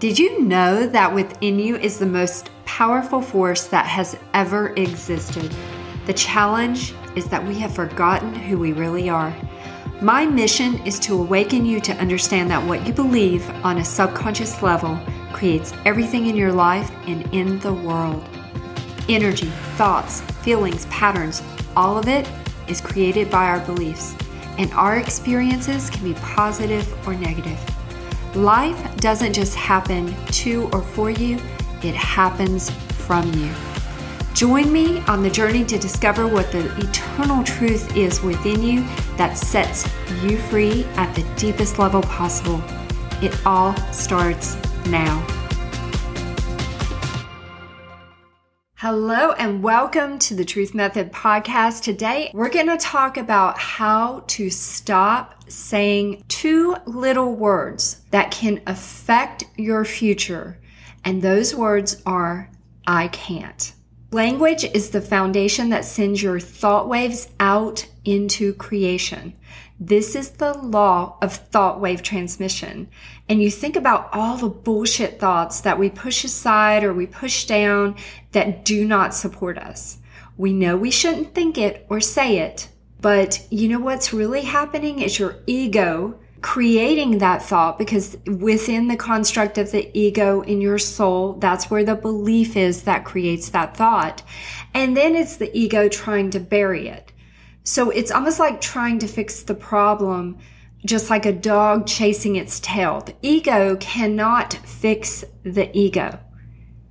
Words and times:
Did 0.00 0.18
you 0.18 0.40
know 0.40 0.86
that 0.86 1.14
within 1.14 1.58
you 1.58 1.76
is 1.76 1.98
the 1.98 2.06
most 2.06 2.50
powerful 2.64 3.20
force 3.20 3.66
that 3.66 3.86
has 3.86 4.16
ever 4.34 4.70
existed? 4.76 5.54
The 6.06 6.14
challenge 6.14 6.94
is 7.14 7.26
that 7.26 7.46
we 7.46 7.54
have 7.60 7.74
forgotten 7.74 8.34
who 8.34 8.58
we 8.58 8.72
really 8.72 9.08
are. 9.08 9.34
My 10.00 10.24
mission 10.24 10.84
is 10.86 10.98
to 11.00 11.20
awaken 11.20 11.66
you 11.66 11.80
to 11.82 11.92
understand 11.96 12.50
that 12.50 12.66
what 12.66 12.86
you 12.86 12.92
believe 12.92 13.48
on 13.64 13.78
a 13.78 13.84
subconscious 13.84 14.62
level 14.62 14.98
creates 15.32 15.74
everything 15.84 16.26
in 16.26 16.34
your 16.34 16.52
life 16.52 16.90
and 17.06 17.32
in 17.34 17.58
the 17.60 17.74
world. 17.74 18.24
Energy, 19.08 19.50
thoughts, 19.76 20.22
feelings, 20.42 20.86
patterns, 20.86 21.42
all 21.76 21.98
of 21.98 22.08
it 22.08 22.28
is 22.68 22.80
created 22.80 23.30
by 23.30 23.44
our 23.46 23.60
beliefs, 23.60 24.16
and 24.56 24.72
our 24.72 24.96
experiences 24.96 25.90
can 25.90 26.02
be 26.02 26.14
positive 26.20 27.06
or 27.06 27.14
negative. 27.14 27.58
Life 28.34 28.96
doesn't 28.98 29.32
just 29.32 29.56
happen 29.56 30.14
to 30.26 30.70
or 30.72 30.82
for 30.82 31.10
you, 31.10 31.40
it 31.82 31.94
happens 31.94 32.70
from 32.70 33.32
you. 33.34 33.52
Join 34.34 34.72
me 34.72 35.00
on 35.00 35.22
the 35.24 35.30
journey 35.30 35.64
to 35.64 35.76
discover 35.76 36.28
what 36.28 36.52
the 36.52 36.64
eternal 36.78 37.42
truth 37.42 37.96
is 37.96 38.22
within 38.22 38.62
you 38.62 38.84
that 39.16 39.36
sets 39.36 39.84
you 40.22 40.38
free 40.38 40.84
at 40.94 41.12
the 41.16 41.24
deepest 41.36 41.80
level 41.80 42.02
possible. 42.02 42.62
It 43.20 43.36
all 43.44 43.76
starts 43.92 44.56
now. 44.86 45.39
Hello, 48.82 49.32
and 49.32 49.62
welcome 49.62 50.18
to 50.20 50.34
the 50.34 50.46
Truth 50.46 50.74
Method 50.74 51.12
podcast. 51.12 51.82
Today, 51.82 52.30
we're 52.32 52.48
going 52.48 52.68
to 52.68 52.78
talk 52.78 53.18
about 53.18 53.58
how 53.58 54.24
to 54.28 54.48
stop 54.48 55.50
saying 55.50 56.24
two 56.28 56.74
little 56.86 57.34
words 57.34 58.00
that 58.10 58.30
can 58.30 58.62
affect 58.66 59.44
your 59.58 59.84
future. 59.84 60.58
And 61.04 61.20
those 61.20 61.54
words 61.54 62.00
are, 62.06 62.50
I 62.86 63.08
can't. 63.08 63.70
Language 64.12 64.64
is 64.64 64.88
the 64.88 65.02
foundation 65.02 65.68
that 65.68 65.84
sends 65.84 66.22
your 66.22 66.40
thought 66.40 66.88
waves 66.88 67.28
out 67.38 67.86
into 68.06 68.54
creation. 68.54 69.34
This 69.82 70.14
is 70.14 70.32
the 70.32 70.52
law 70.52 71.16
of 71.22 71.32
thought 71.32 71.80
wave 71.80 72.02
transmission. 72.02 72.88
And 73.30 73.42
you 73.42 73.50
think 73.50 73.76
about 73.76 74.10
all 74.12 74.36
the 74.36 74.50
bullshit 74.50 75.18
thoughts 75.18 75.62
that 75.62 75.78
we 75.78 75.88
push 75.88 76.22
aside 76.22 76.84
or 76.84 76.92
we 76.92 77.06
push 77.06 77.46
down 77.46 77.96
that 78.32 78.62
do 78.62 78.84
not 78.84 79.14
support 79.14 79.56
us. 79.56 79.96
We 80.36 80.52
know 80.52 80.76
we 80.76 80.90
shouldn't 80.90 81.34
think 81.34 81.56
it 81.56 81.86
or 81.88 81.98
say 81.98 82.40
it, 82.40 82.68
but 83.00 83.46
you 83.50 83.68
know 83.68 83.80
what's 83.80 84.12
really 84.12 84.42
happening 84.42 85.00
is 85.00 85.18
your 85.18 85.38
ego 85.46 86.20
creating 86.42 87.18
that 87.18 87.42
thought 87.42 87.78
because 87.78 88.16
within 88.26 88.88
the 88.88 88.96
construct 88.96 89.56
of 89.56 89.70
the 89.70 89.90
ego 89.98 90.42
in 90.42 90.60
your 90.60 90.78
soul, 90.78 91.34
that's 91.34 91.70
where 91.70 91.84
the 91.84 91.94
belief 91.94 92.54
is 92.54 92.82
that 92.82 93.06
creates 93.06 93.48
that 93.50 93.76
thought. 93.76 94.22
And 94.74 94.94
then 94.94 95.14
it's 95.14 95.36
the 95.36 95.56
ego 95.58 95.88
trying 95.88 96.30
to 96.30 96.40
bury 96.40 96.88
it. 96.88 97.09
So 97.64 97.90
it's 97.90 98.10
almost 98.10 98.38
like 98.38 98.60
trying 98.60 98.98
to 99.00 99.06
fix 99.06 99.42
the 99.42 99.54
problem, 99.54 100.38
just 100.84 101.10
like 101.10 101.26
a 101.26 101.32
dog 101.32 101.86
chasing 101.86 102.36
its 102.36 102.58
tail. 102.60 103.00
The 103.00 103.14
ego 103.22 103.76
cannot 103.76 104.54
fix 104.54 105.24
the 105.42 105.70
ego. 105.76 106.18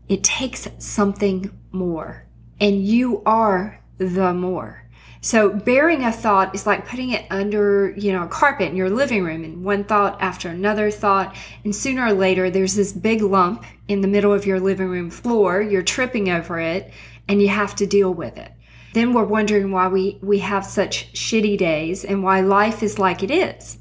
It 0.07 0.23
takes 0.23 0.67
something 0.77 1.51
more. 1.71 2.27
And 2.59 2.85
you 2.85 3.23
are 3.25 3.81
the 3.97 4.33
more. 4.33 4.85
So 5.21 5.49
bearing 5.49 6.05
a 6.05 6.11
thought 6.11 6.55
is 6.55 6.65
like 6.65 6.87
putting 6.87 7.11
it 7.11 7.25
under, 7.29 7.93
you 7.97 8.13
know, 8.13 8.23
a 8.23 8.27
carpet 8.27 8.69
in 8.69 8.77
your 8.77 8.89
living 8.89 9.23
room 9.23 9.43
and 9.43 9.65
one 9.65 9.83
thought 9.83 10.21
after 10.21 10.49
another 10.49 10.91
thought. 10.91 11.35
And 11.63 11.75
sooner 11.75 12.05
or 12.05 12.13
later, 12.13 12.49
there's 12.49 12.75
this 12.75 12.93
big 12.93 13.21
lump 13.21 13.65
in 13.89 14.01
the 14.01 14.07
middle 14.07 14.31
of 14.31 14.45
your 14.45 14.59
living 14.59 14.87
room 14.87 15.09
floor. 15.09 15.61
You're 15.61 15.83
tripping 15.83 16.29
over 16.29 16.59
it 16.59 16.93
and 17.27 17.41
you 17.41 17.49
have 17.49 17.75
to 17.75 17.85
deal 17.85 18.13
with 18.13 18.37
it 18.37 18.51
then 18.93 19.13
we're 19.13 19.23
wondering 19.23 19.71
why 19.71 19.87
we, 19.87 20.17
we 20.21 20.39
have 20.39 20.65
such 20.65 21.11
shitty 21.13 21.57
days 21.57 22.03
and 22.05 22.23
why 22.23 22.41
life 22.41 22.83
is 22.83 22.99
like 22.99 23.23
it 23.23 23.31
is. 23.31 23.77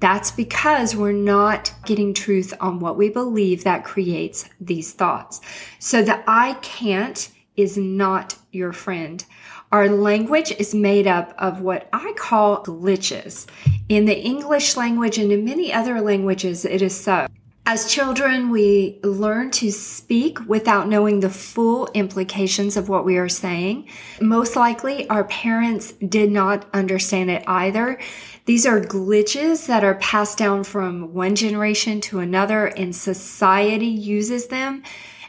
That's 0.00 0.32
because 0.32 0.96
we're 0.96 1.12
not 1.12 1.72
getting 1.86 2.12
truth 2.12 2.52
on 2.60 2.80
what 2.80 2.96
we 2.96 3.08
believe 3.08 3.62
that 3.62 3.84
creates 3.84 4.48
these 4.60 4.92
thoughts. 4.92 5.40
So 5.78 6.02
the 6.02 6.22
I 6.26 6.54
can't 6.54 7.30
is 7.56 7.76
not 7.76 8.36
your 8.50 8.72
friend. 8.72 9.24
Our 9.70 9.88
language 9.88 10.52
is 10.58 10.74
made 10.74 11.06
up 11.06 11.34
of 11.38 11.60
what 11.60 11.88
I 11.92 12.12
call 12.16 12.64
glitches. 12.64 13.46
In 13.88 14.04
the 14.04 14.18
English 14.18 14.76
language 14.76 15.18
and 15.18 15.30
in 15.30 15.44
many 15.44 15.72
other 15.72 16.00
languages, 16.00 16.64
it 16.64 16.82
is 16.82 16.98
so. 16.98 17.26
As 17.64 17.88
children, 17.88 18.50
we 18.50 18.98
learn 19.04 19.52
to 19.52 19.70
speak 19.70 20.48
without 20.48 20.88
knowing 20.88 21.20
the 21.20 21.30
full 21.30 21.88
implications 21.94 22.76
of 22.76 22.88
what 22.88 23.04
we 23.04 23.18
are 23.18 23.28
saying. 23.28 23.88
Most 24.20 24.56
likely, 24.56 25.08
our 25.08 25.22
parents 25.24 25.92
did 25.92 26.32
not 26.32 26.66
understand 26.74 27.30
it 27.30 27.44
either. 27.46 28.00
These 28.46 28.66
are 28.66 28.80
glitches 28.80 29.68
that 29.68 29.84
are 29.84 29.94
passed 29.94 30.38
down 30.38 30.64
from 30.64 31.14
one 31.14 31.36
generation 31.36 32.00
to 32.02 32.18
another, 32.18 32.66
and 32.66 32.94
society 32.94 33.86
uses 33.86 34.48
them, 34.48 34.82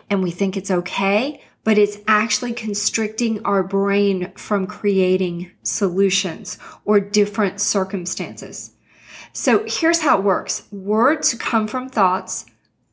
and 0.09 0.23
we 0.23 0.31
think 0.31 0.57
it's 0.57 0.71
okay, 0.71 1.39
but 1.63 1.77
it's 1.77 1.99
actually 2.07 2.53
constricting 2.53 3.45
our 3.45 3.61
brain 3.61 4.31
from 4.35 4.65
creating 4.65 5.51
solutions 5.61 6.57
or 6.83 6.99
different 6.99 7.61
circumstances. 7.61 8.72
So 9.35 9.63
here's 9.67 10.01
how 10.01 10.19
it 10.19 10.23
works. 10.23 10.67
Words 10.71 11.33
come 11.33 11.67
from 11.67 11.89
thoughts. 11.89 12.45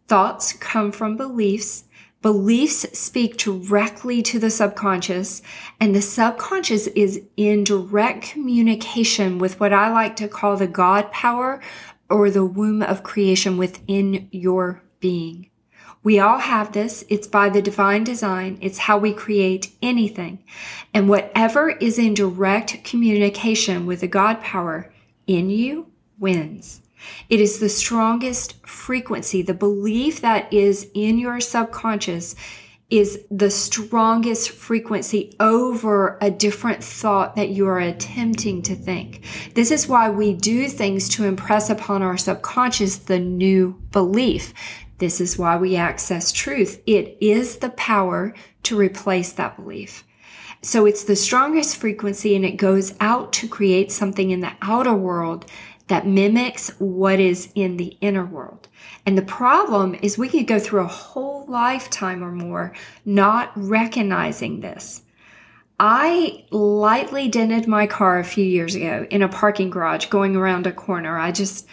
Thoughts 0.08 0.54
come 0.54 0.90
from 0.90 1.18
beliefs. 1.18 1.84
Beliefs 2.22 2.86
speak 2.98 3.36
directly 3.36 4.22
to 4.22 4.38
the 4.38 4.50
subconscious 4.50 5.42
and 5.78 5.94
the 5.94 6.02
subconscious 6.02 6.86
is 6.88 7.22
in 7.36 7.64
direct 7.64 8.22
communication 8.22 9.38
with 9.38 9.60
what 9.60 9.72
I 9.72 9.90
like 9.90 10.16
to 10.16 10.28
call 10.28 10.56
the 10.56 10.66
God 10.66 11.12
power 11.12 11.60
or 12.08 12.30
the 12.30 12.44
womb 12.44 12.82
of 12.82 13.02
creation 13.02 13.56
within 13.56 14.28
your 14.32 14.82
being. 14.98 15.50
We 16.02 16.18
all 16.18 16.38
have 16.38 16.72
this. 16.72 17.04
It's 17.10 17.26
by 17.26 17.50
the 17.50 17.62
divine 17.62 18.04
design. 18.04 18.58
It's 18.62 18.78
how 18.78 18.96
we 18.96 19.12
create 19.12 19.72
anything. 19.82 20.42
And 20.94 21.08
whatever 21.08 21.70
is 21.70 21.98
in 21.98 22.14
direct 22.14 22.82
communication 22.84 23.84
with 23.84 24.00
the 24.00 24.08
God 24.08 24.40
power 24.40 24.92
in 25.26 25.50
you 25.50 25.89
wins. 26.20 26.82
It 27.28 27.40
is 27.40 27.58
the 27.58 27.68
strongest 27.68 28.64
frequency. 28.66 29.42
The 29.42 29.54
belief 29.54 30.20
that 30.20 30.52
is 30.52 30.88
in 30.94 31.18
your 31.18 31.40
subconscious 31.40 32.36
is 32.90 33.24
the 33.30 33.50
strongest 33.50 34.50
frequency 34.50 35.34
over 35.38 36.18
a 36.20 36.30
different 36.30 36.82
thought 36.82 37.36
that 37.36 37.50
you 37.50 37.66
are 37.68 37.78
attempting 37.78 38.62
to 38.62 38.74
think. 38.74 39.24
This 39.54 39.70
is 39.70 39.86
why 39.86 40.10
we 40.10 40.34
do 40.34 40.68
things 40.68 41.08
to 41.10 41.24
impress 41.24 41.70
upon 41.70 42.02
our 42.02 42.16
subconscious 42.16 42.96
the 42.96 43.20
new 43.20 43.80
belief. 43.92 44.52
This 44.98 45.20
is 45.20 45.38
why 45.38 45.56
we 45.56 45.76
access 45.76 46.32
truth. 46.32 46.82
It 46.84 47.16
is 47.20 47.58
the 47.58 47.70
power 47.70 48.34
to 48.64 48.76
replace 48.76 49.32
that 49.32 49.56
belief. 49.56 50.04
So 50.62 50.84
it's 50.84 51.04
the 51.04 51.16
strongest 51.16 51.76
frequency 51.76 52.36
and 52.36 52.44
it 52.44 52.58
goes 52.58 52.94
out 53.00 53.32
to 53.34 53.48
create 53.48 53.90
something 53.90 54.30
in 54.30 54.40
the 54.40 54.52
outer 54.60 54.92
world 54.92 55.46
that 55.90 56.06
mimics 56.06 56.70
what 56.78 57.18
is 57.20 57.50
in 57.54 57.76
the 57.76 57.96
inner 58.00 58.24
world. 58.24 58.68
And 59.04 59.18
the 59.18 59.22
problem 59.22 59.96
is 60.00 60.16
we 60.16 60.28
could 60.28 60.46
go 60.46 60.58
through 60.58 60.82
a 60.82 60.88
whole 60.88 61.44
lifetime 61.46 62.22
or 62.22 62.30
more 62.30 62.74
not 63.04 63.52
recognizing 63.56 64.60
this. 64.60 65.02
I 65.80 66.44
lightly 66.50 67.28
dented 67.28 67.66
my 67.66 67.86
car 67.86 68.18
a 68.18 68.24
few 68.24 68.44
years 68.44 68.74
ago 68.74 69.06
in 69.10 69.22
a 69.22 69.28
parking 69.28 69.70
garage 69.70 70.06
going 70.06 70.36
around 70.36 70.66
a 70.66 70.72
corner. 70.72 71.18
I 71.18 71.32
just, 71.32 71.66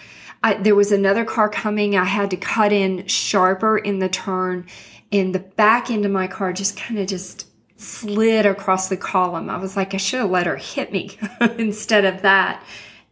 I, 0.44 0.56
there 0.56 0.76
was 0.76 0.92
another 0.92 1.24
car 1.24 1.48
coming. 1.48 1.96
I 1.96 2.06
had 2.06 2.32
to 2.32 2.38
cut 2.38 2.72
in 2.72 3.06
sharper 3.06 3.78
in 3.78 4.00
the 4.00 4.10
turn 4.10 4.66
and 5.12 5.36
the 5.36 5.40
back 5.40 5.92
end 5.92 6.06
of 6.06 6.12
my 6.12 6.28
car 6.28 6.54
just 6.54 6.76
kind 6.76 7.00
of 7.00 7.08
just 7.08 7.48
slid 7.76 8.48
across 8.48 8.90
the 8.90 8.98
column. 8.98 9.50
I 9.50 9.58
was 9.58 9.78
like, 9.78 9.94
I 9.94 9.98
should 9.98 10.22
have 10.22 10.32
let 10.32 10.48
her 10.48 10.56
hit 10.56 10.92
me 10.92 11.18
instead 11.58 12.04
of 12.04 12.24
that. 12.24 12.64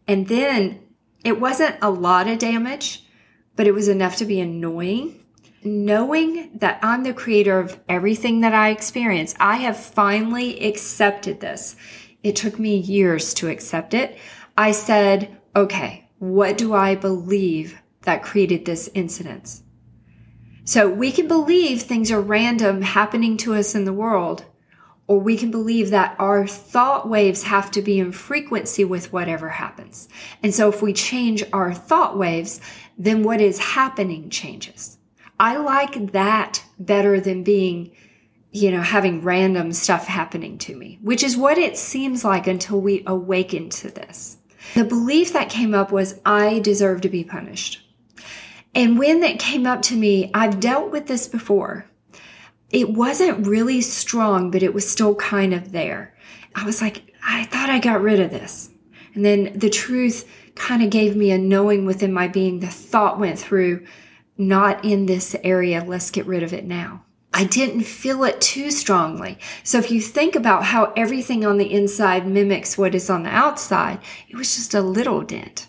And 0.07 0.27
then 0.27 0.79
it 1.25 1.41
wasn't 1.41 1.75
a 1.81 1.89
lot 1.89 2.27
of 2.27 2.37
damage, 2.37 3.03
but 3.55 3.65
it 3.65 3.73
was 3.73 3.87
enough 3.87 4.15
to 4.17 4.25
be 4.25 4.39
annoying. 4.39 5.25
Knowing 5.63 6.51
that 6.59 6.79
I'm 6.83 7.01
the 7.01 7.13
creator 7.13 7.59
of 7.59 7.79
everything 7.89 8.41
that 8.41 8.53
I 8.53 8.69
experience, 8.69 9.33
I 9.39 9.57
have 9.57 9.75
finally 9.75 10.63
accepted 10.63 11.39
this. 11.39 11.75
It 12.21 12.35
took 12.35 12.59
me 12.59 12.77
years 12.77 13.33
to 13.35 13.49
accept 13.49 13.95
it. 13.95 14.17
I 14.55 14.71
said, 14.71 15.35
okay, 15.55 16.07
what 16.19 16.59
do 16.59 16.75
I 16.75 16.93
believe 16.93 17.81
that 18.03 18.21
created 18.21 18.65
this 18.65 18.87
incident? 18.93 19.61
So 20.63 20.87
we 20.87 21.11
can 21.11 21.27
believe 21.27 21.81
things 21.81 22.11
are 22.11 22.21
random 22.21 22.83
happening 22.83 23.37
to 23.37 23.55
us 23.55 23.73
in 23.73 23.85
the 23.85 23.93
world, 23.93 24.45
or 25.07 25.19
we 25.19 25.37
can 25.37 25.51
believe 25.51 25.91
that 25.91 26.15
our 26.17 26.47
thought 26.47 27.07
waves 27.07 27.43
have 27.43 27.69
to 27.71 27.81
be 27.81 27.99
in 27.99 28.11
frequency 28.11 28.83
with 28.83 29.13
whatever 29.13 29.49
happens. 29.49 30.09
And 30.41 30.53
so 30.53 30.69
if 30.69 30.81
we 30.81 30.93
change 30.93 31.43
our 31.53 31.73
thought 31.73 32.17
waves, 32.17 32.59
then 32.97 33.23
what 33.23 33.41
is 33.41 33.59
happening 33.59 34.29
changes. 34.29 34.97
I 35.39 35.57
like 35.57 36.13
that 36.13 36.63
better 36.79 37.19
than 37.19 37.43
being, 37.43 37.91
you 38.51 38.71
know, 38.71 38.81
having 38.81 39.21
random 39.21 39.73
stuff 39.73 40.07
happening 40.07 40.57
to 40.59 40.75
me, 40.75 40.97
which 41.01 41.23
is 41.23 41.37
what 41.37 41.57
it 41.57 41.77
seems 41.77 42.23
like 42.23 42.47
until 42.47 42.81
we 42.81 43.03
awaken 43.05 43.69
to 43.69 43.91
this. 43.91 44.37
The 44.73 44.85
belief 44.85 45.33
that 45.33 45.49
came 45.49 45.75
up 45.75 45.91
was 45.91 46.19
I 46.25 46.59
deserve 46.59 47.01
to 47.01 47.09
be 47.09 47.23
punished. 47.23 47.81
And 48.73 48.97
when 48.97 49.19
that 49.19 49.39
came 49.39 49.67
up 49.67 49.83
to 49.83 49.95
me, 49.95 50.31
I've 50.33 50.59
dealt 50.59 50.91
with 50.91 51.07
this 51.07 51.27
before 51.27 51.85
it 52.71 52.89
wasn't 52.89 53.47
really 53.47 53.81
strong, 53.81 54.51
but 54.51 54.63
it 54.63 54.73
was 54.73 54.89
still 54.89 55.15
kind 55.15 55.53
of 55.53 55.71
there. 55.71 56.15
I 56.55 56.65
was 56.65 56.81
like, 56.81 57.13
I 57.23 57.45
thought 57.45 57.69
I 57.69 57.79
got 57.79 58.01
rid 58.01 58.19
of 58.19 58.31
this. 58.31 58.69
And 59.13 59.23
then 59.23 59.57
the 59.57 59.69
truth 59.69 60.29
kind 60.55 60.83
of 60.83 60.89
gave 60.89 61.15
me 61.15 61.31
a 61.31 61.37
knowing 61.37 61.85
within 61.85 62.13
my 62.13 62.27
being. 62.27 62.59
The 62.59 62.67
thought 62.67 63.19
went 63.19 63.39
through, 63.39 63.85
not 64.37 64.83
in 64.83 65.05
this 65.05 65.35
area. 65.43 65.83
Let's 65.85 66.11
get 66.11 66.25
rid 66.25 66.43
of 66.43 66.53
it 66.53 66.65
now. 66.65 67.05
I 67.33 67.43
didn't 67.43 67.83
feel 67.83 68.23
it 68.23 68.39
too 68.39 68.71
strongly. 68.71 69.37
So 69.63 69.77
if 69.77 69.91
you 69.91 69.99
think 69.99 70.35
about 70.35 70.63
how 70.63 70.93
everything 70.95 71.45
on 71.45 71.57
the 71.57 71.71
inside 71.71 72.25
mimics 72.25 72.77
what 72.77 72.95
is 72.95 73.09
on 73.09 73.23
the 73.23 73.29
outside, 73.29 73.99
it 74.29 74.37
was 74.37 74.55
just 74.55 74.73
a 74.73 74.81
little 74.81 75.21
dent. 75.21 75.67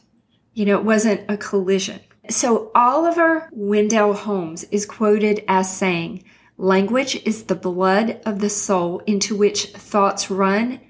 You 0.55 0.65
know, 0.65 0.79
it 0.79 0.85
wasn't 0.85 1.29
a 1.29 1.37
collision. 1.37 2.01
So 2.31 2.71
Oliver 2.75 3.49
Wendell 3.53 4.15
Holmes 4.15 4.65
is 4.71 4.87
quoted 4.87 5.45
as 5.49 5.77
saying, 5.77 6.25
Language 6.59 7.21
is 7.27 7.45
the 7.45 7.55
blood 7.55 8.21
of 8.25 8.39
the 8.39 8.49
soul 8.49 9.01
into 9.01 9.37
which 9.37 9.67
thoughts 9.73 10.31
run 10.31 10.81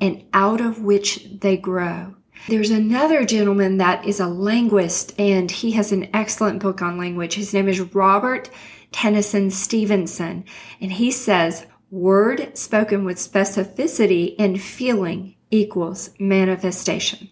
and 0.00 0.24
out 0.32 0.60
of 0.60 0.82
which 0.82 1.28
they 1.40 1.56
grow. 1.56 2.16
There's 2.48 2.70
another 2.70 3.24
gentleman 3.24 3.78
that 3.78 4.04
is 4.04 4.18
a 4.18 4.26
linguist 4.26 5.18
and 5.20 5.48
he 5.48 5.72
has 5.72 5.92
an 5.92 6.10
excellent 6.12 6.60
book 6.60 6.82
on 6.82 6.98
language. 6.98 7.34
His 7.34 7.54
name 7.54 7.68
is 7.68 7.80
Robert 7.94 8.50
Tennyson 8.90 9.52
Stevenson. 9.52 10.44
And 10.80 10.92
he 10.92 11.12
says, 11.12 11.66
word 11.92 12.58
spoken 12.58 13.04
with 13.04 13.18
specificity 13.18 14.34
and 14.40 14.60
feeling 14.60 15.36
equals 15.52 16.10
manifestation. 16.18 17.28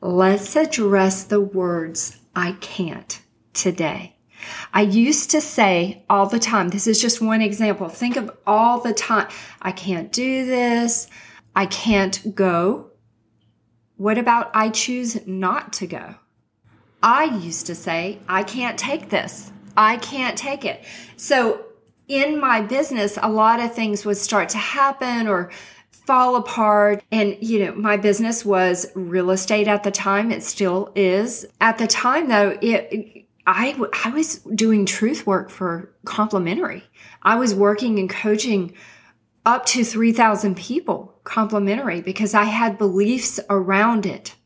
Let's 0.00 0.56
address 0.56 1.22
the 1.22 1.40
words 1.40 2.18
I 2.34 2.52
can't 2.60 3.20
today. 3.52 4.17
I 4.72 4.82
used 4.82 5.30
to 5.30 5.40
say 5.40 6.04
all 6.08 6.26
the 6.26 6.38
time, 6.38 6.68
this 6.68 6.86
is 6.86 7.00
just 7.00 7.20
one 7.20 7.42
example. 7.42 7.88
Think 7.88 8.16
of 8.16 8.30
all 8.46 8.80
the 8.80 8.92
time. 8.92 9.28
I 9.62 9.72
can't 9.72 10.12
do 10.12 10.46
this. 10.46 11.08
I 11.54 11.66
can't 11.66 12.34
go. 12.34 12.90
What 13.96 14.18
about 14.18 14.50
I 14.54 14.70
choose 14.70 15.26
not 15.26 15.72
to 15.74 15.86
go? 15.86 16.14
I 17.02 17.24
used 17.24 17.66
to 17.66 17.74
say, 17.74 18.20
I 18.28 18.42
can't 18.42 18.78
take 18.78 19.10
this. 19.10 19.52
I 19.76 19.96
can't 19.96 20.36
take 20.36 20.64
it. 20.64 20.84
So 21.16 21.64
in 22.08 22.40
my 22.40 22.60
business, 22.60 23.18
a 23.22 23.30
lot 23.30 23.60
of 23.60 23.74
things 23.74 24.04
would 24.04 24.16
start 24.16 24.48
to 24.50 24.58
happen 24.58 25.28
or 25.28 25.50
fall 25.90 26.36
apart. 26.36 27.04
And, 27.12 27.36
you 27.40 27.64
know, 27.64 27.74
my 27.74 27.96
business 27.96 28.44
was 28.44 28.90
real 28.94 29.30
estate 29.30 29.68
at 29.68 29.82
the 29.82 29.90
time. 29.90 30.32
It 30.32 30.42
still 30.42 30.90
is. 30.94 31.46
At 31.60 31.78
the 31.78 31.86
time, 31.86 32.28
though, 32.28 32.58
it, 32.62 33.26
I, 33.50 33.74
I 34.04 34.10
was 34.10 34.40
doing 34.40 34.84
truth 34.84 35.26
work 35.26 35.48
for 35.48 35.90
complimentary. 36.04 36.84
I 37.22 37.36
was 37.36 37.54
working 37.54 37.98
and 37.98 38.08
coaching 38.08 38.74
up 39.46 39.64
to 39.66 39.84
3,000 39.84 40.54
people 40.54 41.18
complimentary 41.24 42.02
because 42.02 42.34
I 42.34 42.44
had 42.44 42.76
beliefs 42.76 43.40
around 43.48 44.04
it. 44.04 44.36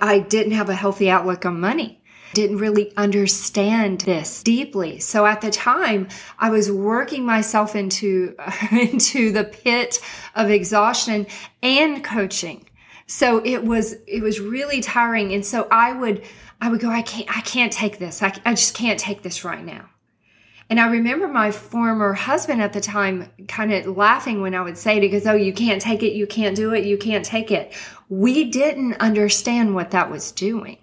I 0.00 0.20
didn't 0.20 0.52
have 0.52 0.70
a 0.70 0.74
healthy 0.74 1.10
outlook 1.10 1.44
on 1.44 1.60
money. 1.60 2.02
Didn't 2.32 2.56
really 2.56 2.96
understand 2.96 4.00
this 4.00 4.42
deeply. 4.42 4.98
So 4.98 5.26
at 5.26 5.42
the 5.42 5.50
time, 5.50 6.08
I 6.38 6.48
was 6.48 6.72
working 6.72 7.26
myself 7.26 7.76
into, 7.76 8.34
into 8.70 9.32
the 9.32 9.44
pit 9.44 9.98
of 10.34 10.48
exhaustion 10.48 11.26
and 11.62 12.02
coaching. 12.02 12.66
So 13.06 13.44
it 13.44 13.62
was, 13.62 13.96
it 14.06 14.22
was 14.22 14.40
really 14.40 14.80
tiring. 14.80 15.34
And 15.34 15.44
so 15.44 15.68
I 15.70 15.92
would, 15.92 16.24
I 16.62 16.68
would 16.68 16.80
go, 16.80 16.90
I 16.90 17.02
can't, 17.02 17.28
I 17.36 17.40
can't 17.40 17.72
take 17.72 17.98
this. 17.98 18.22
I, 18.22 18.32
I 18.44 18.54
just 18.54 18.74
can't 18.74 19.00
take 19.00 19.22
this 19.22 19.44
right 19.44 19.64
now. 19.64 19.90
And 20.70 20.78
I 20.78 20.86
remember 20.86 21.26
my 21.26 21.50
former 21.50 22.12
husband 22.12 22.62
at 22.62 22.72
the 22.72 22.80
time 22.80 23.28
kind 23.48 23.72
of 23.72 23.96
laughing 23.96 24.40
when 24.40 24.54
I 24.54 24.62
would 24.62 24.78
say 24.78 24.96
it. 24.98 25.08
Goes, 25.08 25.26
Oh, 25.26 25.34
you 25.34 25.52
can't 25.52 25.82
take 25.82 26.04
it. 26.04 26.12
You 26.12 26.24
can't 26.24 26.54
do 26.54 26.72
it. 26.72 26.84
You 26.84 26.96
can't 26.96 27.24
take 27.24 27.50
it. 27.50 27.74
We 28.08 28.48
didn't 28.48 28.94
understand 29.00 29.74
what 29.74 29.90
that 29.90 30.08
was 30.08 30.30
doing. 30.30 30.78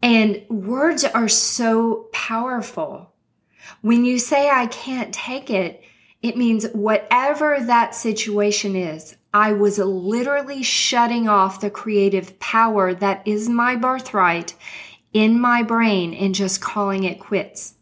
And 0.00 0.42
words 0.48 1.04
are 1.04 1.28
so 1.28 2.08
powerful. 2.14 3.12
When 3.82 4.06
you 4.06 4.18
say, 4.18 4.48
I 4.48 4.68
can't 4.68 5.12
take 5.12 5.50
it, 5.50 5.84
it 6.22 6.38
means 6.38 6.66
whatever 6.72 7.58
that 7.60 7.94
situation 7.94 8.74
is, 8.74 9.16
I 9.34 9.52
was 9.52 9.78
literally 9.78 10.62
shutting 10.62 11.28
off 11.28 11.60
the 11.60 11.70
creative 11.70 12.38
power 12.38 12.94
that 12.94 13.26
is 13.26 13.48
my 13.48 13.76
birthright 13.76 14.54
in 15.12 15.40
my 15.40 15.62
brain 15.62 16.12
and 16.12 16.34
just 16.34 16.60
calling 16.60 17.04
it 17.04 17.18
quits. 17.18 17.74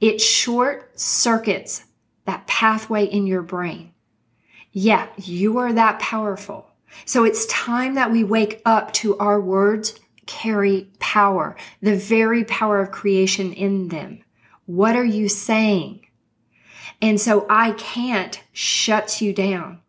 It 0.00 0.20
short 0.20 0.98
circuits 0.98 1.84
that 2.24 2.46
pathway 2.46 3.04
in 3.04 3.26
your 3.26 3.42
brain. 3.42 3.92
Yeah, 4.72 5.08
you 5.16 5.58
are 5.58 5.72
that 5.72 5.98
powerful. 5.98 6.66
So 7.04 7.24
it's 7.24 7.46
time 7.46 7.94
that 7.94 8.10
we 8.10 8.24
wake 8.24 8.60
up 8.64 8.92
to 8.94 9.16
our 9.18 9.40
words 9.40 9.98
carry 10.26 10.88
power, 11.00 11.56
the 11.80 11.96
very 11.96 12.44
power 12.44 12.80
of 12.80 12.92
creation 12.92 13.52
in 13.52 13.88
them. 13.88 14.22
What 14.66 14.94
are 14.94 15.04
you 15.04 15.28
saying? 15.28 16.06
And 17.02 17.20
so 17.20 17.46
I 17.50 17.72
can't 17.72 18.40
shuts 18.52 19.20
you 19.20 19.32
down. 19.32 19.80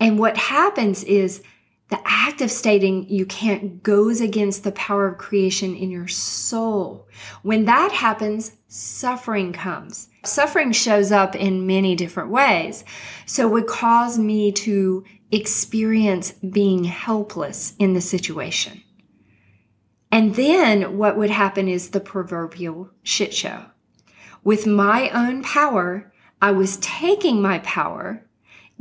And 0.00 0.18
what 0.18 0.36
happens 0.36 1.04
is 1.04 1.42
the 1.90 2.00
act 2.04 2.40
of 2.40 2.50
stating 2.50 3.08
you 3.08 3.26
can't 3.26 3.82
goes 3.82 4.20
against 4.20 4.64
the 4.64 4.72
power 4.72 5.08
of 5.08 5.18
creation 5.18 5.74
in 5.76 5.90
your 5.90 6.08
soul. 6.08 7.06
When 7.42 7.66
that 7.66 7.92
happens, 7.92 8.52
suffering 8.68 9.52
comes. 9.52 10.08
Suffering 10.24 10.72
shows 10.72 11.12
up 11.12 11.34
in 11.34 11.66
many 11.66 11.94
different 11.94 12.30
ways. 12.30 12.84
So 13.26 13.46
it 13.46 13.50
would 13.50 13.66
cause 13.66 14.18
me 14.18 14.52
to 14.52 15.04
experience 15.32 16.32
being 16.32 16.84
helpless 16.84 17.74
in 17.78 17.92
the 17.92 18.00
situation. 18.00 18.82
And 20.12 20.34
then 20.34 20.96
what 20.96 21.16
would 21.16 21.30
happen 21.30 21.68
is 21.68 21.90
the 21.90 22.00
proverbial 22.00 22.90
shit 23.02 23.34
show. 23.34 23.66
With 24.42 24.66
my 24.66 25.10
own 25.10 25.42
power, 25.42 26.12
I 26.40 26.52
was 26.52 26.78
taking 26.78 27.42
my 27.42 27.58
power 27.60 28.24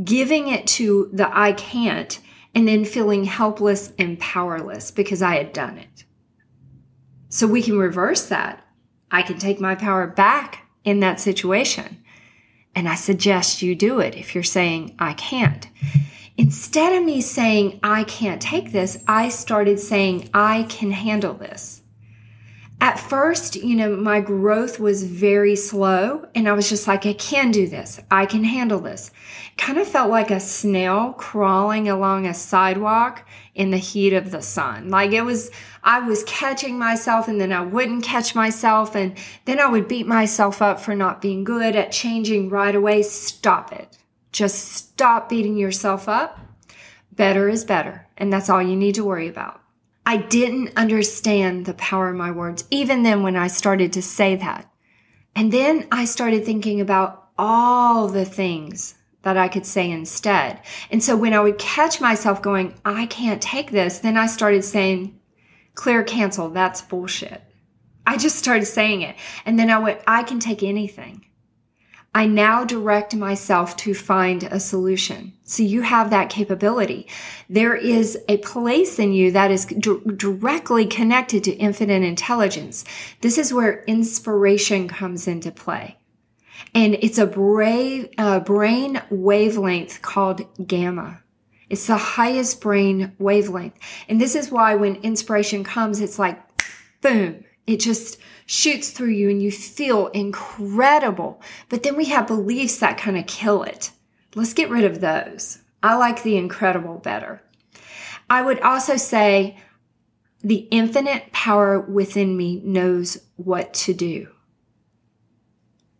giving 0.03 0.47
it 0.47 0.67
to 0.67 1.09
the 1.13 1.29
I 1.35 1.53
can't, 1.53 2.19
and 2.55 2.67
then 2.67 2.85
feeling 2.85 3.25
helpless 3.25 3.93
and 3.99 4.19
powerless 4.19 4.91
because 4.91 5.21
I 5.21 5.35
had 5.35 5.53
done 5.53 5.77
it. 5.77 6.05
So 7.29 7.45
we 7.45 7.61
can 7.61 7.77
reverse 7.77 8.27
that. 8.27 8.65
I 9.11 9.21
can 9.21 9.37
take 9.37 9.59
my 9.59 9.75
power 9.75 10.07
back 10.07 10.65
in 10.83 10.99
that 11.01 11.19
situation. 11.19 12.03
And 12.75 12.87
I 12.87 12.95
suggest 12.95 13.61
you 13.61 13.75
do 13.75 13.99
it 13.99 14.15
if 14.15 14.33
you're 14.33 14.43
saying, 14.43 14.95
I 14.99 15.13
can't. 15.13 15.67
Instead 16.37 16.95
of 16.95 17.03
me 17.03 17.21
saying, 17.21 17.79
I 17.83 18.03
can't 18.05 18.41
take 18.41 18.71
this, 18.71 19.03
I 19.07 19.29
started 19.29 19.79
saying, 19.79 20.29
I 20.33 20.63
can 20.69 20.91
handle 20.91 21.33
this 21.33 21.78
at 22.81 22.97
first, 22.97 23.57
you 23.57 23.75
know, 23.75 23.97
my 23.97 24.21
growth 24.21 24.79
was 24.79 25.03
very 25.03 25.55
slow 25.57 26.25
and 26.33 26.47
I 26.47 26.53
was 26.53 26.69
just 26.69 26.87
like, 26.87 27.05
I 27.05 27.11
can 27.13 27.51
do 27.51 27.67
this. 27.67 27.99
I 28.09 28.25
can 28.25 28.45
handle 28.45 28.79
this. 28.79 29.11
Kind 29.57 29.77
of 29.77 29.87
felt 29.87 30.09
like 30.09 30.31
a 30.31 30.39
snail 30.39 31.11
crawling 31.13 31.89
along 31.89 32.25
a 32.25 32.33
sidewalk 32.33 33.27
in 33.53 33.71
the 33.71 33.77
heat 33.77 34.13
of 34.13 34.31
the 34.31 34.41
sun. 34.41 34.89
Like 34.89 35.11
it 35.11 35.23
was, 35.23 35.51
I 35.83 35.99
was 35.99 36.23
catching 36.23 36.79
myself 36.79 37.27
and 37.27 37.41
then 37.41 37.51
I 37.51 37.61
wouldn't 37.61 38.05
catch 38.05 38.33
myself 38.33 38.95
and 38.95 39.17
then 39.43 39.59
I 39.59 39.67
would 39.67 39.89
beat 39.89 40.07
myself 40.07 40.61
up 40.61 40.79
for 40.79 40.95
not 40.95 41.21
being 41.21 41.43
good 41.43 41.75
at 41.75 41.91
changing 41.91 42.49
right 42.49 42.75
away. 42.75 43.03
Stop 43.03 43.73
it. 43.73 43.97
Just 44.31 44.71
stop 44.71 45.27
beating 45.27 45.57
yourself 45.57 46.07
up. 46.07 46.39
Better 47.11 47.49
is 47.49 47.65
better. 47.65 48.07
And 48.15 48.31
that's 48.31 48.49
all 48.49 48.61
you 48.61 48.77
need 48.77 48.95
to 48.95 49.03
worry 49.03 49.27
about. 49.27 49.61
I 50.05 50.17
didn't 50.17 50.75
understand 50.75 51.65
the 51.65 51.73
power 51.75 52.09
of 52.09 52.15
my 52.15 52.31
words, 52.31 52.63
even 52.71 53.03
then 53.03 53.23
when 53.23 53.35
I 53.35 53.47
started 53.47 53.93
to 53.93 54.01
say 54.01 54.35
that. 54.35 54.71
And 55.35 55.51
then 55.51 55.87
I 55.91 56.05
started 56.05 56.45
thinking 56.45 56.81
about 56.81 57.29
all 57.37 58.07
the 58.07 58.25
things 58.25 58.95
that 59.21 59.37
I 59.37 59.47
could 59.47 59.65
say 59.65 59.89
instead. 59.89 60.59
And 60.89 61.03
so 61.03 61.15
when 61.15 61.33
I 61.33 61.41
would 61.41 61.57
catch 61.57 62.01
myself 62.01 62.41
going, 62.41 62.73
I 62.85 63.05
can't 63.05 63.41
take 63.41 63.71
this, 63.71 63.99
then 63.99 64.17
I 64.17 64.27
started 64.27 64.63
saying, 64.63 65.19
clear, 65.75 66.03
cancel, 66.03 66.49
that's 66.49 66.81
bullshit. 66.81 67.41
I 68.07 68.17
just 68.17 68.37
started 68.37 68.65
saying 68.65 69.01
it. 69.01 69.15
And 69.45 69.59
then 69.59 69.69
I 69.69 69.77
went, 69.77 70.01
I 70.07 70.23
can 70.23 70.39
take 70.39 70.63
anything. 70.63 71.25
I 72.13 72.25
now 72.25 72.63
direct 72.63 73.15
myself 73.15 73.77
to 73.77 73.93
find 73.93 74.43
a 74.43 74.59
solution. 74.59 75.33
So 75.43 75.61
you 75.61 75.81
have 75.81 76.09
that 76.09 76.29
capability. 76.29 77.07
There 77.47 77.75
is 77.75 78.17
a 78.27 78.37
place 78.37 78.97
in 78.97 79.13
you 79.13 79.31
that 79.31 79.51
is 79.51 79.65
d- 79.65 79.99
directly 80.15 80.87
connected 80.87 81.43
to 81.43 81.51
infinite 81.51 82.03
intelligence. 82.03 82.83
This 83.21 83.37
is 83.37 83.53
where 83.53 83.83
inspiration 83.83 84.87
comes 84.87 85.27
into 85.27 85.51
play. 85.51 85.97
And 86.73 86.95
it's 86.95 87.17
a 87.17 87.27
brave, 87.27 88.09
uh, 88.17 88.39
brain 88.39 89.01
wavelength 89.09 90.01
called 90.01 90.41
gamma. 90.67 91.21
It's 91.69 91.87
the 91.87 91.97
highest 91.97 92.59
brain 92.59 93.13
wavelength. 93.19 93.77
And 94.07 94.19
this 94.19 94.35
is 94.35 94.51
why 94.51 94.73
when 94.75 94.95
inspiration 94.97 95.63
comes, 95.63 96.01
it's 96.01 96.17
like, 96.17 96.39
boom, 97.01 97.45
it 97.69 97.79
just 97.79 98.17
shoots 98.47 98.89
through 98.89 99.11
you 99.11 99.29
and 99.29 99.43
you 99.43 99.51
feel 99.51 100.07
incredible. 100.07 101.39
But 101.69 101.83
then 101.83 101.95
we 101.95 102.05
have 102.05 102.25
beliefs 102.25 102.79
that 102.79 102.97
kind 102.97 103.15
of 103.15 103.27
kill 103.27 103.61
it. 103.61 103.91
Let's 104.33 104.55
get 104.55 104.71
rid 104.71 104.85
of 104.85 105.01
those. 105.01 105.59
I 105.83 105.95
like 105.95 106.23
the 106.23 106.35
incredible 106.35 106.97
better. 106.97 107.43
I 108.27 108.41
would 108.41 108.59
also 108.61 108.97
say 108.97 109.59
the 110.41 110.67
infinite 110.71 111.31
power 111.31 111.79
within 111.79 112.35
me 112.35 112.59
knows 112.65 113.19
what 113.35 113.71
to 113.75 113.93
do. 113.93 114.29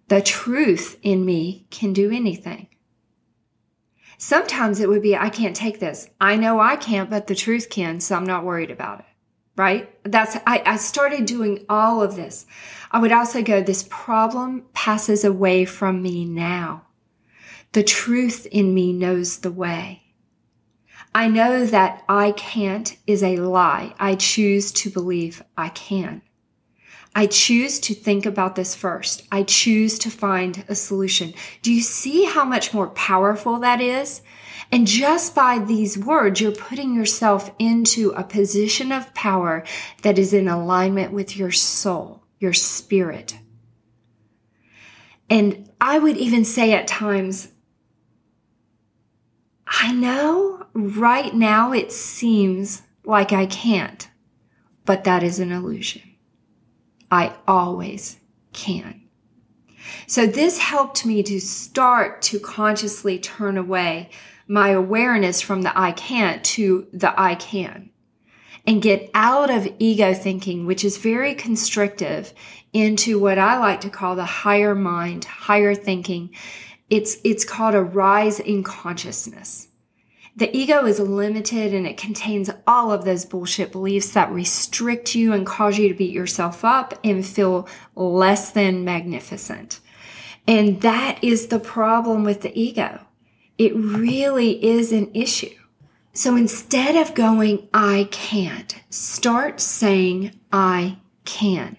The 0.08 0.24
truth 0.24 0.98
in 1.04 1.24
me 1.24 1.68
can 1.70 1.94
do 1.94 2.10
anything. 2.10 2.68
Sometimes 4.18 4.80
it 4.80 4.90
would 4.90 5.04
be, 5.04 5.16
I 5.16 5.30
can't 5.30 5.56
take 5.56 5.80
this. 5.80 6.10
I 6.20 6.36
know 6.36 6.60
I 6.60 6.78
can't, 6.78 7.12
but 7.12 7.28
the 7.28 7.36
truth 7.36 7.70
can, 7.70 8.00
so 8.00 8.16
I'm 8.16 8.26
not 8.26 8.44
worried 8.44 8.72
about 8.72 9.02
it 9.02 9.06
right? 9.60 9.94
That's, 10.10 10.38
I, 10.48 10.64
I 10.66 10.78
started 10.78 11.26
doing 11.26 11.66
all 11.68 12.02
of 12.02 12.16
this. 12.16 12.46
I 12.92 13.00
would 13.02 13.12
also 13.12 13.44
go, 13.44 13.62
this 13.62 13.86
problem 13.90 14.64
passes 14.74 15.26
away 15.26 15.66
from 15.66 16.02
me 16.02 16.24
now. 16.24 16.88
The 17.74 17.84
truth 17.84 18.48
in 18.50 18.74
me 18.74 18.94
knows 18.94 19.40
the 19.40 19.52
way. 19.52 20.04
I 21.14 21.28
know 21.28 21.66
that 21.66 22.06
I 22.08 22.32
can't 22.32 22.96
is 23.06 23.22
a 23.22 23.36
lie. 23.36 23.94
I 24.00 24.16
choose 24.16 24.72
to 24.72 24.90
believe 24.90 25.44
I 25.58 25.68
can. 25.68 26.22
I 27.14 27.26
choose 27.26 27.82
to 27.82 27.94
think 27.94 28.26
about 28.26 28.56
this 28.56 28.76
first. 28.76 29.28
I 29.30 29.44
choose 29.44 30.00
to 30.00 30.10
find 30.10 30.64
a 30.70 30.76
solution. 30.76 31.34
Do 31.64 31.74
you 31.74 31.82
see 31.82 32.24
how 32.24 32.46
much 32.46 32.74
more 32.74 32.92
powerful 32.92 33.60
that 33.60 33.82
is? 33.82 34.22
And 34.72 34.86
just 34.86 35.34
by 35.34 35.60
these 35.60 35.98
words, 35.98 36.40
you're 36.40 36.52
putting 36.52 36.94
yourself 36.94 37.52
into 37.58 38.12
a 38.12 38.24
position 38.24 38.92
of 38.92 39.14
power 39.14 39.64
that 40.04 40.20
is 40.20 40.34
in 40.34 40.48
alignment 40.48 41.12
with 41.12 41.36
your 41.36 41.52
soul, 41.52 42.24
your 42.40 42.54
spirit. 42.54 43.38
And 45.30 45.70
I 45.82 45.98
would 45.98 46.18
even 46.18 46.46
say 46.46 46.74
at 46.74 46.88
times, 46.88 47.50
I 49.68 49.92
know 49.92 50.68
right 50.74 51.34
now 51.34 51.72
it 51.72 51.92
seems 51.92 52.84
like 53.04 53.32
I 53.32 53.46
can't, 53.46 54.08
but 54.86 55.04
that 55.04 55.24
is 55.24 55.40
an 55.40 55.52
illusion. 55.52 56.04
I 57.12 57.36
always 57.48 58.18
can. 58.54 59.02
So 60.06 60.28
this 60.28 60.60
helped 60.60 61.06
me 61.06 61.24
to 61.24 61.40
start 61.40 62.22
to 62.24 62.40
consciously 62.40 63.18
turn 63.18 63.58
away 63.58 64.10
my 64.50 64.70
awareness 64.70 65.40
from 65.40 65.62
the 65.62 65.80
I 65.80 65.92
can't 65.92 66.44
to 66.44 66.88
the 66.92 67.18
I 67.18 67.36
can 67.36 67.92
and 68.66 68.82
get 68.82 69.10
out 69.14 69.50
of 69.52 69.72
ego 69.78 70.14
thinking, 70.14 70.66
which 70.66 70.84
is 70.84 70.98
very 70.98 71.36
constrictive, 71.36 72.34
into 72.74 73.20
what 73.20 73.38
I 73.38 73.58
like 73.58 73.82
to 73.82 73.90
call 73.90 74.16
the 74.16 74.26
higher 74.26 74.76
mind, 74.76 75.26
higher 75.26 75.74
thinking. 75.74 76.32
It's, 76.90 77.18
it's 77.24 77.46
called 77.46 77.76
a 77.76 77.82
rise 77.82 78.40
in 78.40 78.64
consciousness. 78.64 79.68
The 80.36 80.56
ego 80.56 80.86
is 80.86 81.00
limited 81.00 81.74
and 81.74 81.86
it 81.86 81.98
contains 81.98 82.50
all 82.66 82.92
of 82.92 83.06
those 83.06 83.26
bullshit 83.26 83.72
beliefs 83.72 84.14
that 84.14 84.32
restrict 84.32 85.16
you 85.16 85.34
and 85.34 85.46
cause 85.46 85.78
you 85.78 85.90
to 85.90 85.96
beat 85.96 86.14
yourself 86.14 86.66
up 86.66 86.98
and 87.04 87.26
feel 87.26 87.68
less 87.96 88.52
than 88.52 88.86
magnificent. 88.86 89.80
And 90.48 90.82
that 90.82 91.24
is 91.24 91.48
the 91.48 91.60
problem 91.60 92.24
with 92.24 92.42
the 92.42 92.60
ego 92.60 93.00
it 93.60 93.76
really 93.76 94.64
is 94.66 94.92
an 94.92 95.12
issue. 95.14 95.54
So 96.14 96.36
instead 96.36 96.96
of 96.96 97.14
going, 97.14 97.68
I 97.74 98.08
can't, 98.10 98.76
start 98.90 99.60
saying, 99.60 100.32
I 100.52 100.98
can. 101.26 101.78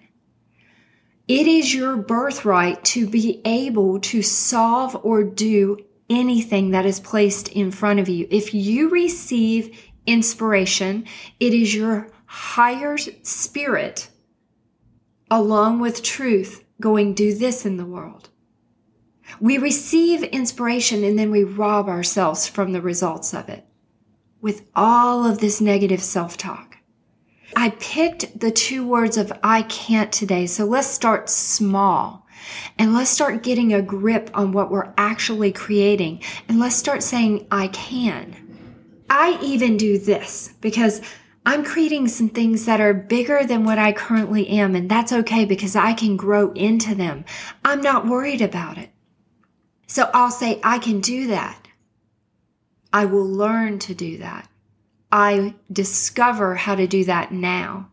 It 1.27 1.47
is 1.47 1.73
your 1.73 1.97
birthright 1.97 2.83
to 2.85 3.07
be 3.07 3.41
able 3.45 3.99
to 4.01 4.21
solve 4.21 4.97
or 5.03 5.23
do 5.23 5.79
anything 6.09 6.71
that 6.71 6.85
is 6.85 6.99
placed 6.99 7.49
in 7.49 7.71
front 7.71 7.99
of 7.99 8.07
you. 8.07 8.27
If 8.29 8.53
you 8.53 8.89
receive 8.89 9.91
inspiration, 10.05 11.05
it 11.39 11.53
is 11.53 11.73
your 11.73 12.09
higher 12.25 12.97
spirit 12.97 14.09
along 15.29 15.79
with 15.79 16.03
truth 16.03 16.63
going, 16.79 17.13
do 17.13 17.33
this 17.33 17.65
in 17.65 17.77
the 17.77 17.85
world. 17.85 18.30
We 19.39 19.57
receive 19.57 20.23
inspiration 20.23 21.03
and 21.03 21.17
then 21.17 21.31
we 21.31 21.43
rob 21.43 21.87
ourselves 21.87 22.47
from 22.47 22.73
the 22.73 22.81
results 22.81 23.33
of 23.33 23.49
it 23.49 23.65
with 24.41 24.63
all 24.75 25.25
of 25.25 25.39
this 25.39 25.61
negative 25.61 26.01
self 26.01 26.37
talk. 26.37 26.77
I 27.55 27.69
picked 27.79 28.39
the 28.39 28.51
two 28.51 28.87
words 28.87 29.17
of 29.17 29.31
I 29.43 29.63
can't 29.63 30.11
today. 30.11 30.47
So 30.47 30.65
let's 30.65 30.87
start 30.87 31.29
small 31.29 32.25
and 32.77 32.93
let's 32.93 33.09
start 33.09 33.43
getting 33.43 33.73
a 33.73 33.81
grip 33.81 34.29
on 34.33 34.51
what 34.51 34.71
we're 34.71 34.93
actually 34.97 35.51
creating 35.51 36.21
and 36.47 36.59
let's 36.59 36.75
start 36.75 37.03
saying 37.03 37.47
I 37.51 37.67
can. 37.67 38.35
I 39.09 39.37
even 39.41 39.75
do 39.75 39.99
this 39.99 40.53
because 40.61 41.01
I'm 41.45 41.65
creating 41.65 42.07
some 42.07 42.29
things 42.29 42.65
that 42.65 42.79
are 42.79 42.93
bigger 42.93 43.43
than 43.43 43.65
what 43.65 43.79
I 43.79 43.93
currently 43.93 44.47
am, 44.47 44.75
and 44.75 44.89
that's 44.89 45.11
okay 45.11 45.43
because 45.43 45.75
I 45.75 45.93
can 45.93 46.15
grow 46.15 46.51
into 46.51 46.93
them. 46.93 47.25
I'm 47.65 47.81
not 47.81 48.05
worried 48.05 48.41
about 48.41 48.77
it. 48.77 48.90
So 49.91 50.09
I'll 50.13 50.31
say, 50.31 50.61
I 50.63 50.79
can 50.79 51.01
do 51.01 51.27
that. 51.27 51.67
I 52.93 53.03
will 53.03 53.27
learn 53.27 53.77
to 53.79 53.93
do 53.93 54.19
that. 54.19 54.47
I 55.11 55.55
discover 55.69 56.55
how 56.55 56.75
to 56.75 56.87
do 56.87 57.03
that 57.03 57.33
now. 57.33 57.89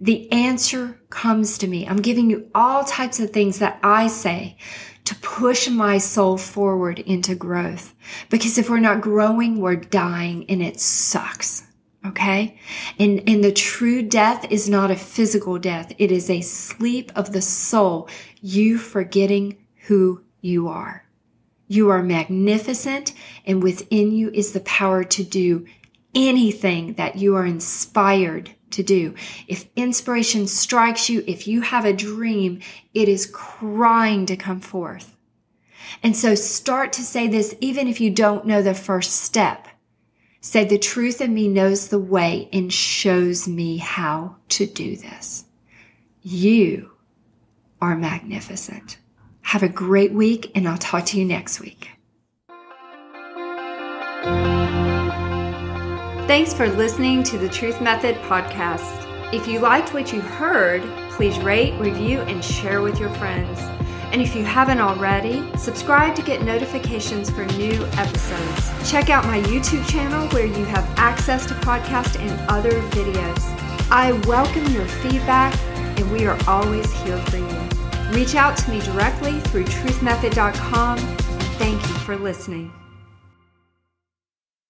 The 0.00 0.30
answer 0.30 1.00
comes 1.10 1.58
to 1.58 1.66
me. 1.66 1.88
I'm 1.88 2.02
giving 2.02 2.30
you 2.30 2.48
all 2.54 2.84
types 2.84 3.18
of 3.18 3.30
things 3.30 3.58
that 3.58 3.80
I 3.82 4.06
say 4.06 4.58
to 5.06 5.16
push 5.16 5.68
my 5.68 5.98
soul 5.98 6.38
forward 6.38 7.00
into 7.00 7.34
growth. 7.34 7.96
Because 8.28 8.56
if 8.56 8.70
we're 8.70 8.78
not 8.78 9.00
growing, 9.00 9.60
we're 9.60 9.74
dying 9.74 10.48
and 10.48 10.62
it 10.62 10.78
sucks. 10.78 11.66
Okay. 12.06 12.60
And, 12.96 13.28
and 13.28 13.42
the 13.42 13.50
true 13.50 14.02
death 14.02 14.46
is 14.52 14.68
not 14.68 14.92
a 14.92 14.96
physical 14.96 15.58
death. 15.58 15.92
It 15.98 16.12
is 16.12 16.30
a 16.30 16.42
sleep 16.42 17.10
of 17.16 17.32
the 17.32 17.42
soul, 17.42 18.08
you 18.40 18.78
forgetting 18.78 19.56
who 19.88 20.22
you 20.40 20.68
are. 20.68 21.09
You 21.70 21.90
are 21.90 22.02
magnificent, 22.02 23.12
and 23.46 23.62
within 23.62 24.10
you 24.10 24.32
is 24.32 24.50
the 24.50 24.58
power 24.58 25.04
to 25.04 25.22
do 25.22 25.68
anything 26.16 26.94
that 26.94 27.14
you 27.14 27.36
are 27.36 27.46
inspired 27.46 28.50
to 28.70 28.82
do. 28.82 29.14
If 29.46 29.68
inspiration 29.76 30.48
strikes 30.48 31.08
you, 31.08 31.22
if 31.28 31.46
you 31.46 31.60
have 31.60 31.84
a 31.84 31.92
dream, 31.92 32.58
it 32.92 33.08
is 33.08 33.30
crying 33.32 34.26
to 34.26 34.36
come 34.36 34.58
forth. 34.58 35.16
And 36.02 36.16
so 36.16 36.34
start 36.34 36.92
to 36.94 37.02
say 37.02 37.28
this 37.28 37.54
even 37.60 37.86
if 37.86 38.00
you 38.00 38.10
don't 38.10 38.46
know 38.46 38.62
the 38.62 38.74
first 38.74 39.12
step. 39.12 39.68
Say, 40.40 40.64
the 40.64 40.76
truth 40.76 41.20
in 41.20 41.32
me 41.32 41.46
knows 41.46 41.86
the 41.86 42.00
way 42.00 42.48
and 42.52 42.72
shows 42.72 43.46
me 43.46 43.76
how 43.76 44.38
to 44.48 44.66
do 44.66 44.96
this. 44.96 45.44
You 46.20 46.90
are 47.80 47.94
magnificent. 47.94 48.98
Have 49.50 49.64
a 49.64 49.68
great 49.68 50.12
week, 50.12 50.52
and 50.54 50.68
I'll 50.68 50.78
talk 50.78 51.06
to 51.06 51.18
you 51.18 51.24
next 51.24 51.58
week. 51.58 51.90
Thanks 56.28 56.54
for 56.54 56.68
listening 56.68 57.24
to 57.24 57.36
the 57.36 57.48
Truth 57.48 57.80
Method 57.80 58.14
podcast. 58.28 59.34
If 59.34 59.48
you 59.48 59.58
liked 59.58 59.92
what 59.92 60.12
you 60.12 60.20
heard, 60.20 60.82
please 61.10 61.36
rate, 61.40 61.76
review, 61.80 62.20
and 62.20 62.44
share 62.44 62.80
with 62.80 63.00
your 63.00 63.08
friends. 63.14 63.58
And 64.12 64.22
if 64.22 64.36
you 64.36 64.44
haven't 64.44 64.80
already, 64.80 65.44
subscribe 65.56 66.14
to 66.14 66.22
get 66.22 66.42
notifications 66.42 67.28
for 67.28 67.44
new 67.44 67.84
episodes. 67.94 68.88
Check 68.88 69.10
out 69.10 69.24
my 69.24 69.40
YouTube 69.40 69.84
channel 69.88 70.28
where 70.28 70.46
you 70.46 70.64
have 70.66 70.88
access 70.96 71.44
to 71.46 71.54
podcast 71.54 72.20
and 72.20 72.48
other 72.48 72.80
videos. 72.90 73.42
I 73.90 74.12
welcome 74.28 74.64
your 74.66 74.86
feedback, 74.86 75.58
and 75.98 76.08
we 76.12 76.24
are 76.24 76.38
always 76.46 76.88
here 77.02 77.18
for 77.22 77.38
you. 77.38 77.49
Reach 78.10 78.34
out 78.34 78.56
to 78.58 78.70
me 78.70 78.80
directly 78.80 79.38
through 79.40 79.64
truthmethod.com. 79.64 80.98
Thank 80.98 81.80
you 81.82 81.94
for 82.00 82.16
listening. 82.16 82.72